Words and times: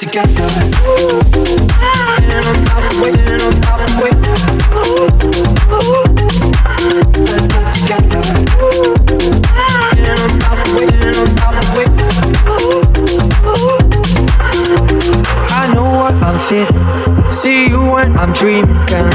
together. 0.00 0.48
And 2.24 2.44
I'm 2.48 2.64
not 2.64 2.84
And 3.02 3.42
I'm 3.42 3.60
not 3.60 3.84
waiting. 4.00 4.32
Let's 7.28 7.52
together. 7.76 8.22
And 10.00 10.18
I'm 10.24 10.34
not 10.40 10.60
I'm. 10.74 11.20
I 15.52 15.68
know 15.74 15.88
what 16.00 16.14
I'm 16.22 16.38
feeling. 16.48 17.32
See 17.34 17.68
you 17.68 17.82
when 17.92 18.16
I'm 18.16 18.32
dreaming. 18.32 18.74
Can 18.86 19.12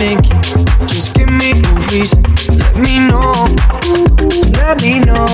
thinking. 0.00 0.40
Just 0.88 1.12
give 1.12 1.28
me 1.28 1.50
a 1.52 1.54
reason. 1.92 2.22
Let 2.56 2.74
me 2.80 2.94
know. 3.08 3.32
Let 4.56 4.80
me 4.80 5.00
know. 5.04 5.28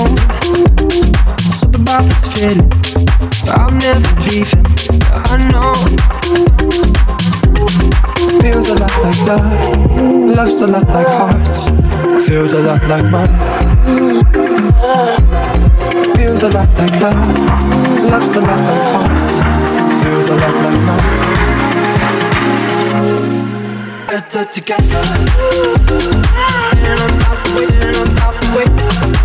Something 1.54 1.82
about 1.82 2.02
this 2.10 2.26
feeling. 2.34 2.70
I'm 3.46 3.78
never 3.78 4.10
leaving. 4.26 4.66
I 5.30 5.38
know. 5.52 5.74
Feels 8.42 8.68
a 8.68 8.74
lot 8.74 8.94
like 9.04 9.20
love. 9.28 9.46
Loves 10.36 10.60
a 10.60 10.66
lot 10.66 10.88
like 10.88 11.12
hearts. 11.20 11.70
Feels 12.26 12.52
a 12.52 12.60
lot 12.60 12.82
like 12.90 13.06
mine. 13.14 13.34
Feels 16.16 16.42
a 16.42 16.50
lot 16.50 16.68
like 16.76 17.00
love. 17.00 17.22
Loves 18.10 18.34
a 18.34 18.40
lot 18.40 18.60
like 18.70 18.86
hearts. 18.94 19.36
Feels 20.02 20.26
a 20.26 20.34
lot 20.34 20.54
like 20.64 20.80
mine 20.88 21.26
better 24.26 24.44
together. 24.52 24.82
And 26.76 27.00
I'm 27.00 27.18
the 27.18 27.52
way, 27.56 27.66
and 27.80 27.96
I'm 27.96 28.34
the 28.40 29.10
way. 29.10 29.15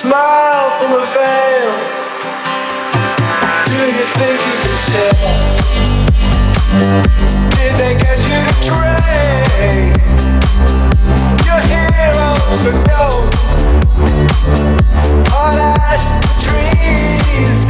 smile 0.00 0.70
from 0.80 0.92
a 0.94 1.04
veil. 1.12 1.72
Do 3.66 3.80
you 3.98 4.06
think 4.16 4.38
you 4.48 4.56
can 4.64 4.78
tell? 4.88 5.28
Did 7.56 7.72
they 7.78 7.94
get 8.00 8.18
you 8.30 8.40
to 8.48 8.54
train? 8.64 9.92
Your 11.44 11.60
heroes 11.68 12.60
for 12.64 12.76
gold. 12.88 13.28
All 15.34 15.56
eyes, 15.60 16.04
trees. 16.42 17.69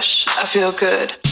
I 0.00 0.46
feel 0.46 0.72
good. 0.72 1.29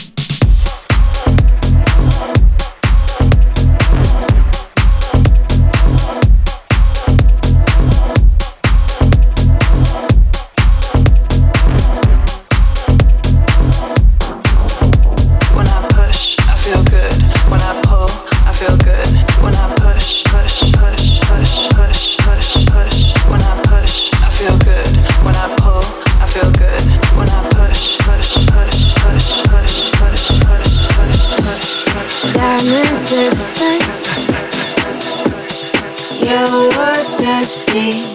see. 37.71 38.08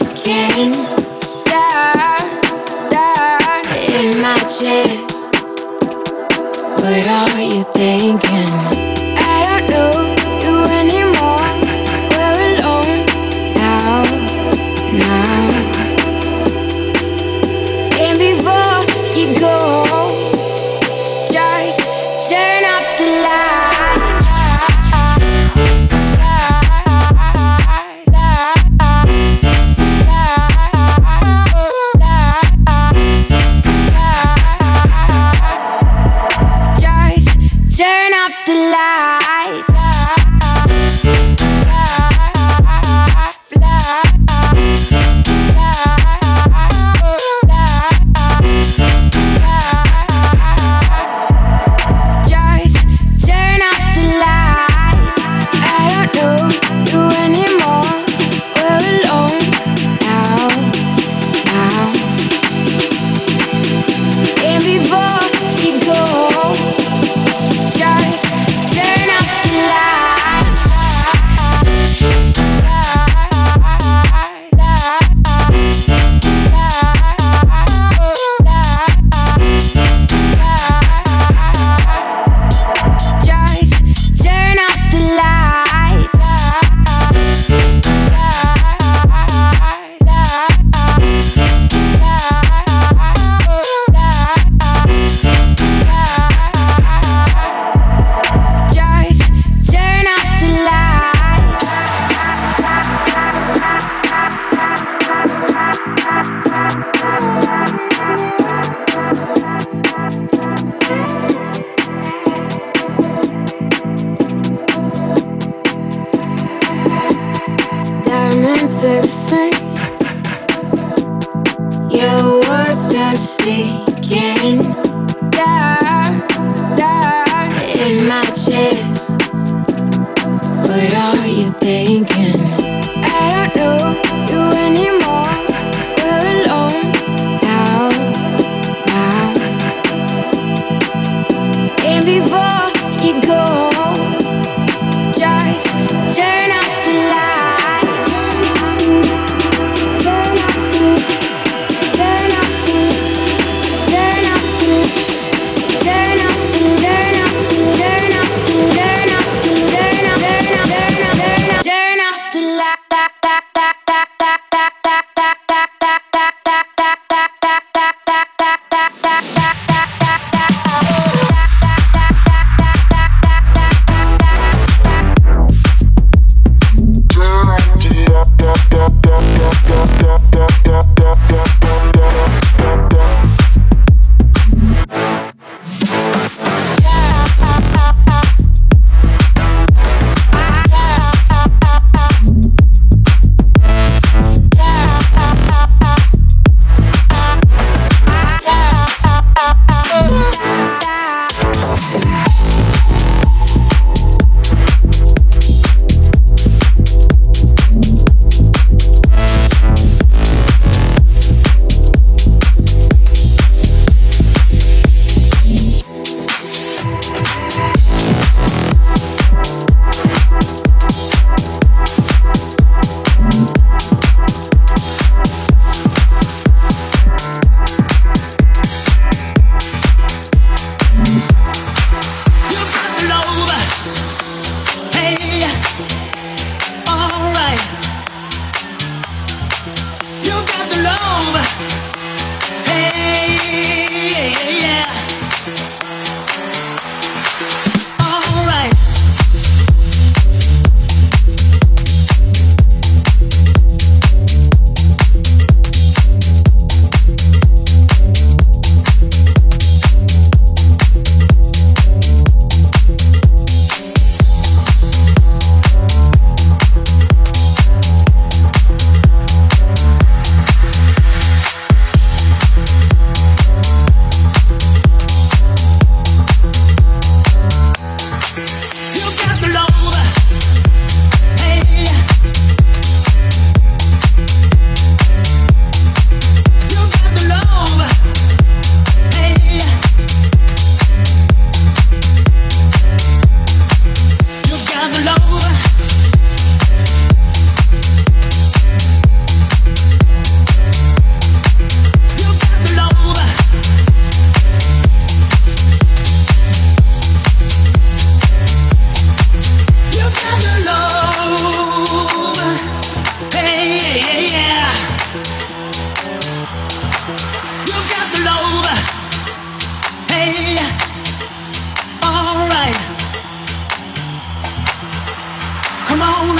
alone. 326.04 326.38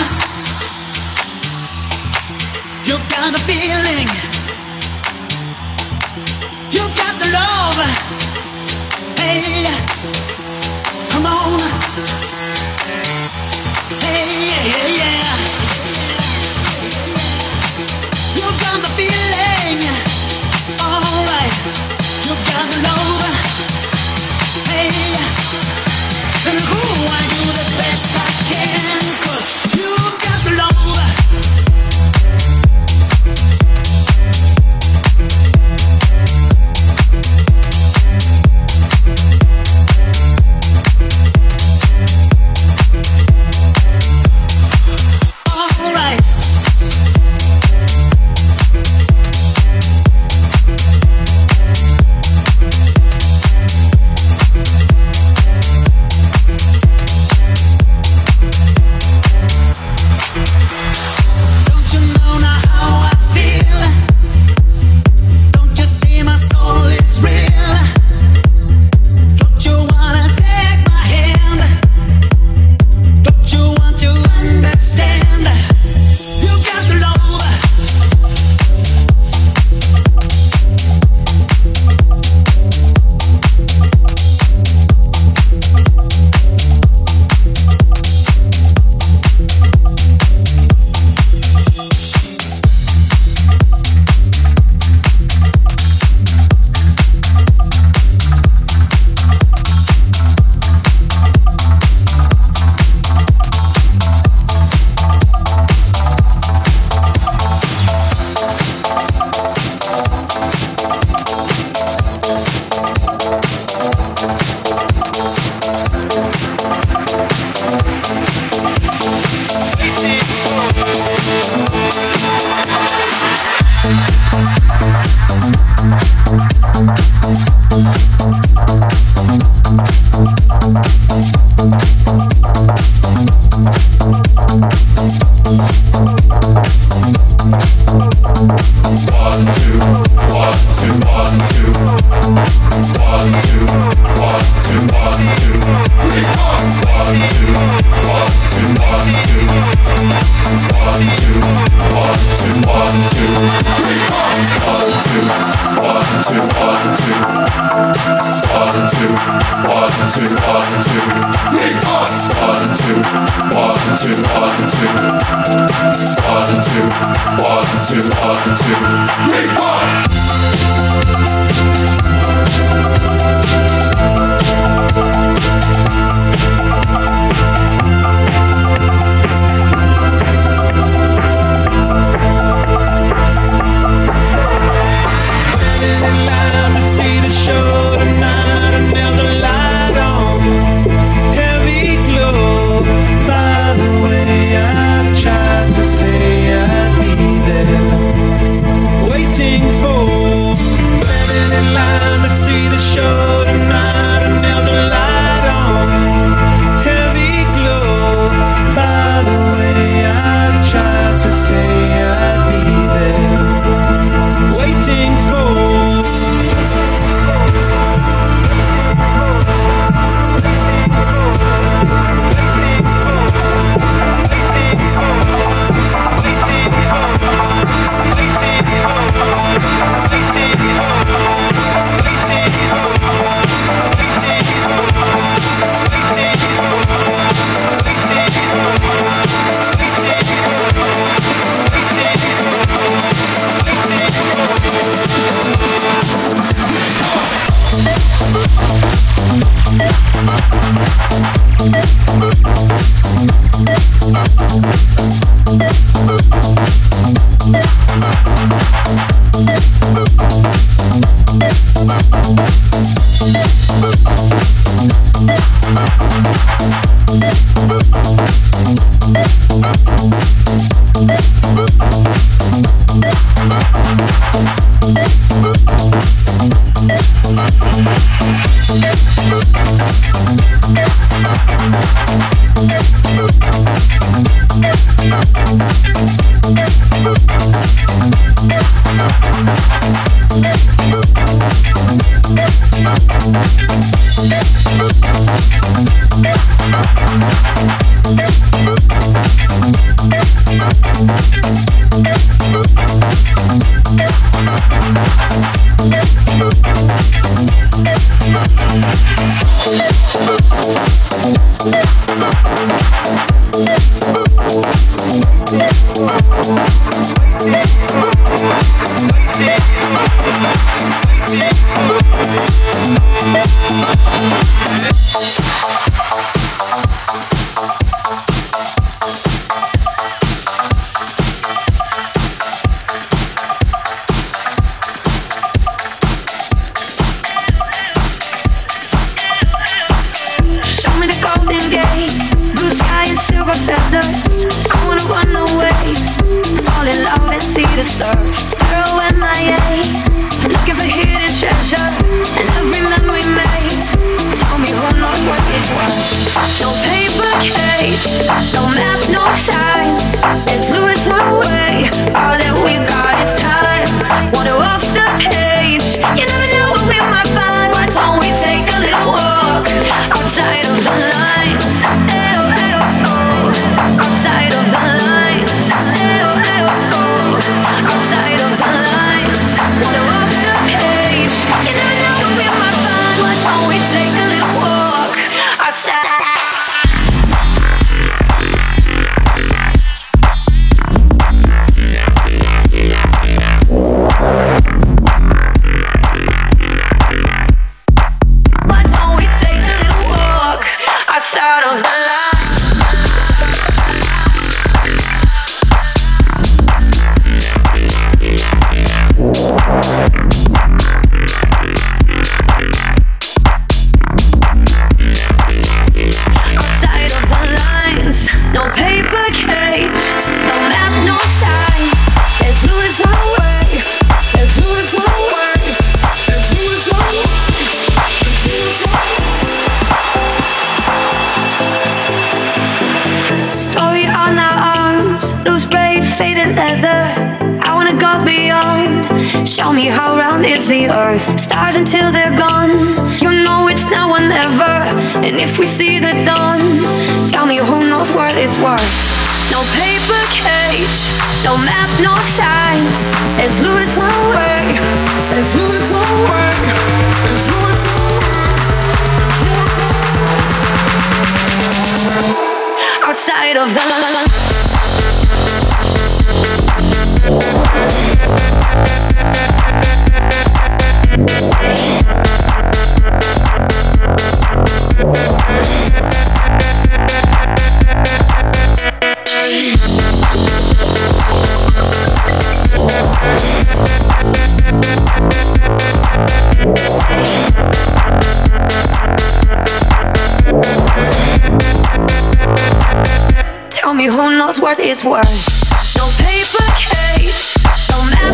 You've 2.85 3.07
got 3.09 3.33
the 3.33 3.41
feeling. 3.49 4.09
You've 6.75 6.95
got 7.01 7.15
the 7.23 7.29
love. 7.39 7.79
Hey, 9.19 9.67
come 11.11 11.27
on. 11.27 11.61
Hey, 14.05 14.27
yeah, 14.51 14.89
yeah. 14.99 15.34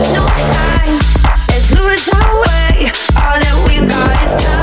It's 0.02 0.48
time. 0.48 0.98
It's 1.50 1.70
losing 1.72 2.30
way. 2.40 2.88
All 3.20 3.36
that 3.36 3.64
we 3.68 3.86
got 3.86 4.22
is 4.24 4.42
time. 4.42 4.59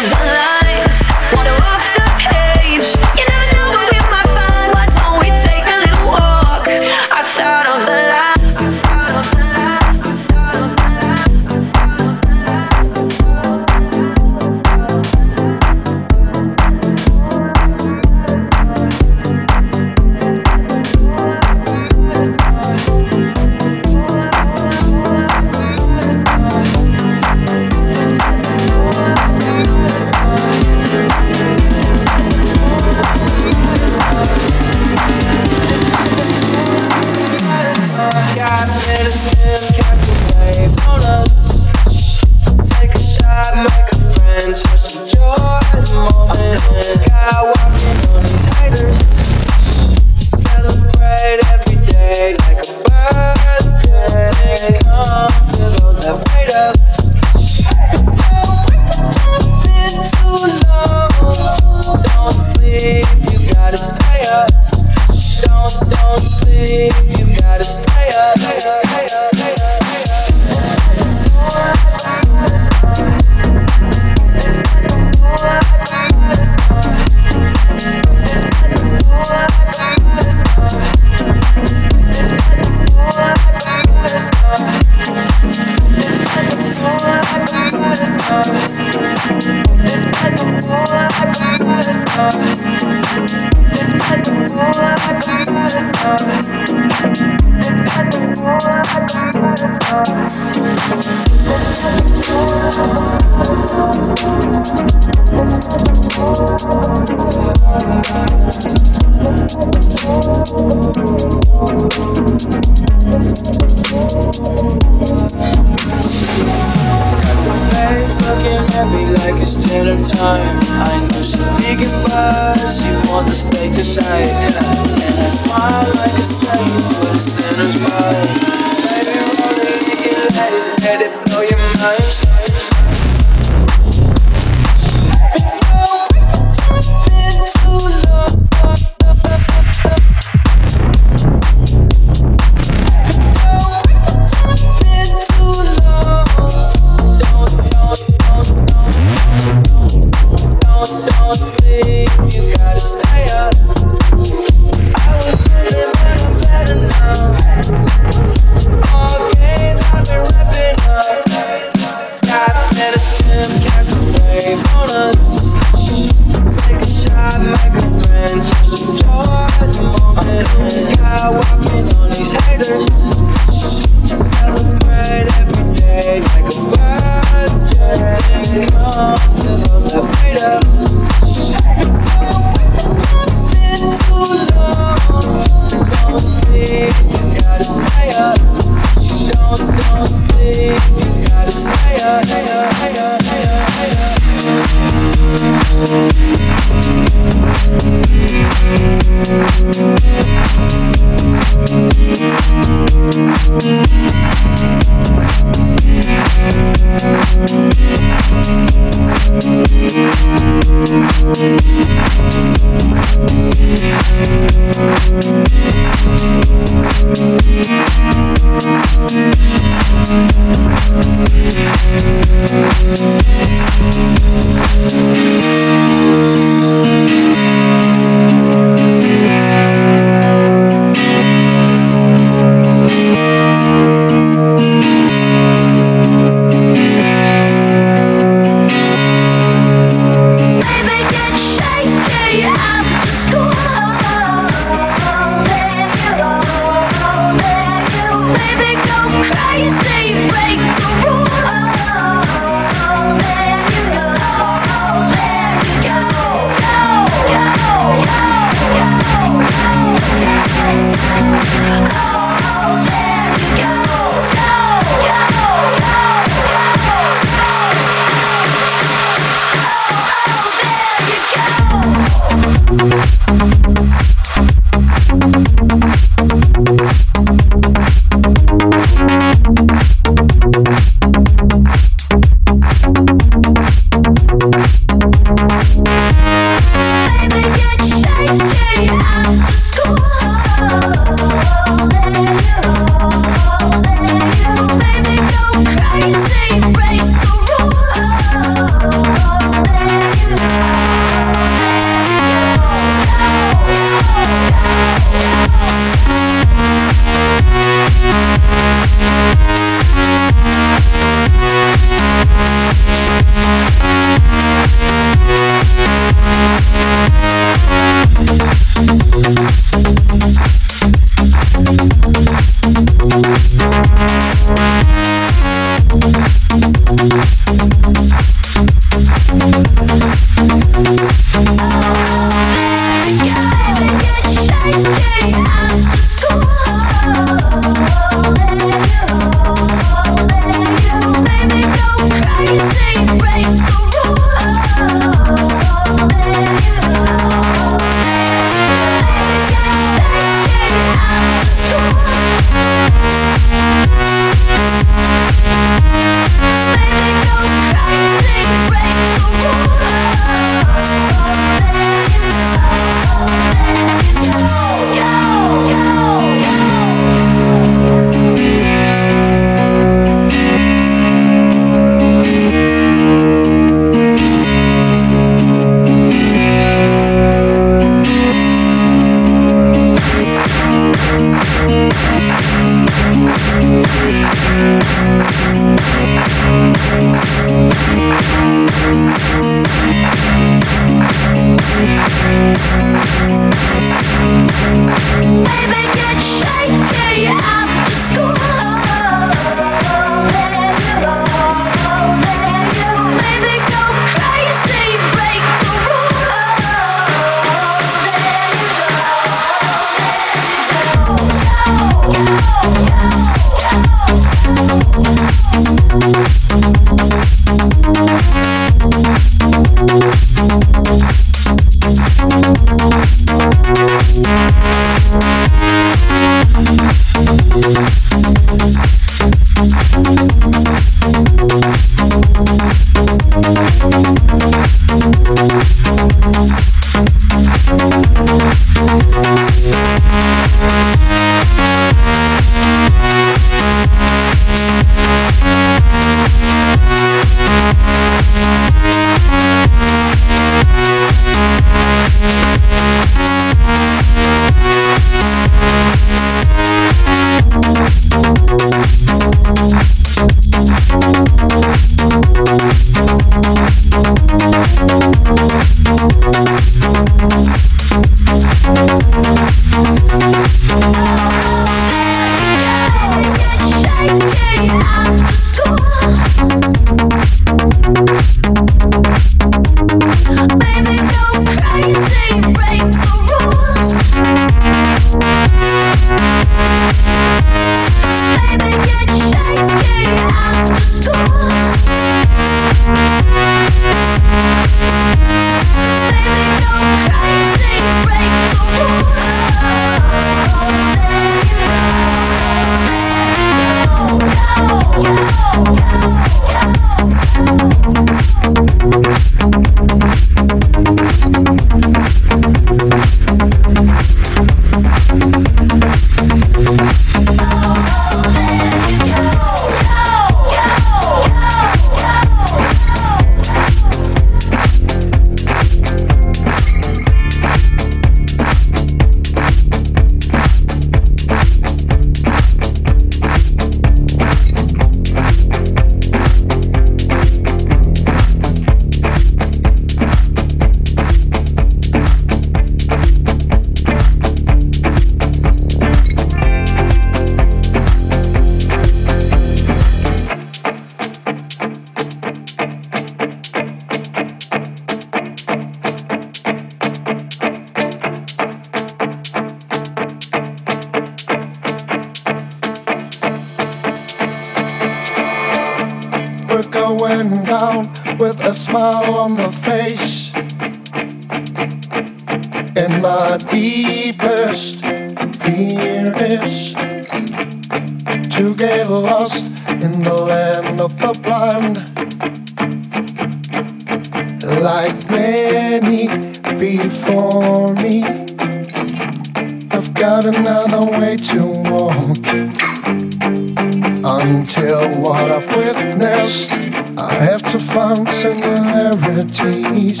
similarities. 598.10 600.00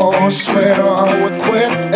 Oh, 0.00 0.12
I 0.12 0.28
swear 0.28 0.74
I 0.80 1.22
would 1.22 1.42
quit 1.42 1.87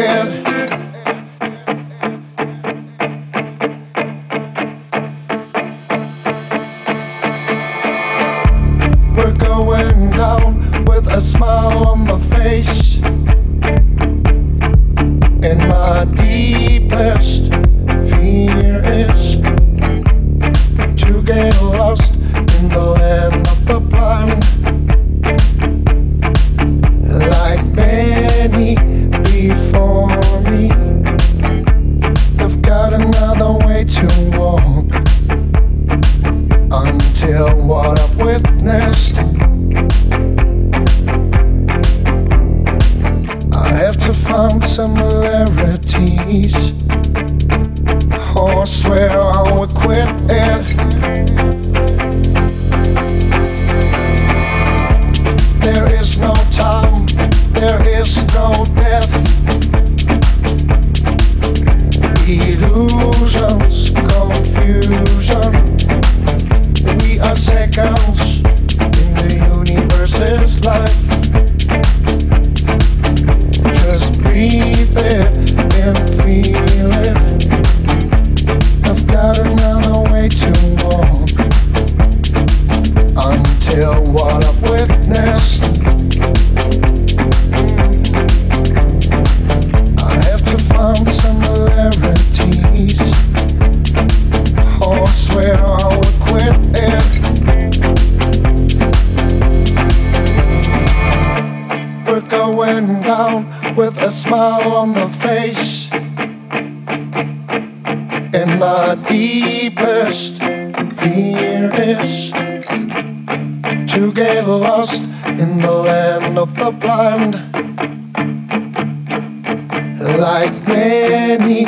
like 120.22 120.68
many 120.68 121.64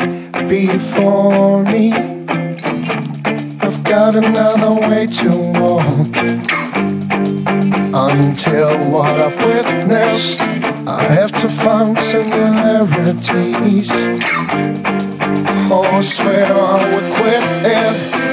before 0.46 1.64
me. 1.64 1.92
I've 3.60 3.82
got 3.82 4.14
another 4.14 4.74
way 4.88 5.06
to 5.06 5.30
walk 5.58 6.14
until 7.92 8.70
what 8.92 9.20
I've 9.20 9.36
witnessed. 9.38 10.40
I 10.86 11.02
have 11.18 11.32
to 11.42 11.48
find 11.48 11.98
similarities. 11.98 13.90
Oh, 15.72 15.82
I 15.82 16.00
swear 16.00 16.46
I 16.46 16.94
would 16.94 17.12
quit 17.16 17.42
it. 17.66 18.23